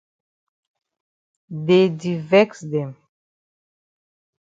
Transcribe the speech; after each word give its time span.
Dey 1.65 1.87
di 1.99 2.13
vex 2.29 2.51
dem. 2.71 2.91